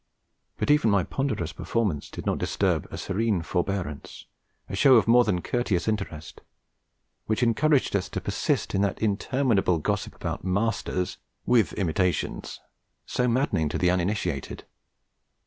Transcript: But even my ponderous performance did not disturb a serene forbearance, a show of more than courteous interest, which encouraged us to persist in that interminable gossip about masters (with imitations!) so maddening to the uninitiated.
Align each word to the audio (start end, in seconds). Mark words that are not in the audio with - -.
But 0.57 0.71
even 0.71 0.89
my 0.89 1.03
ponderous 1.03 1.53
performance 1.53 2.09
did 2.09 2.25
not 2.25 2.39
disturb 2.39 2.87
a 2.89 2.97
serene 2.97 3.43
forbearance, 3.43 4.25
a 4.67 4.75
show 4.75 4.95
of 4.95 5.07
more 5.07 5.23
than 5.23 5.43
courteous 5.43 5.87
interest, 5.87 6.41
which 7.27 7.43
encouraged 7.43 7.95
us 7.95 8.09
to 8.09 8.19
persist 8.19 8.73
in 8.73 8.81
that 8.81 8.99
interminable 8.99 9.77
gossip 9.77 10.15
about 10.15 10.43
masters 10.43 11.17
(with 11.45 11.73
imitations!) 11.73 12.59
so 13.05 13.27
maddening 13.27 13.69
to 13.69 13.77
the 13.77 13.91
uninitiated. 13.91 14.65